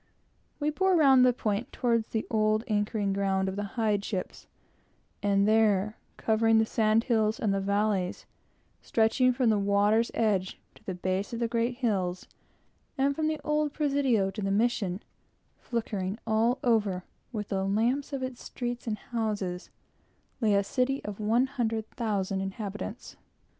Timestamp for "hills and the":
7.03-7.59